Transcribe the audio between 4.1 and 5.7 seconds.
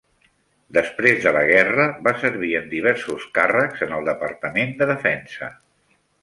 Departament de Defensa.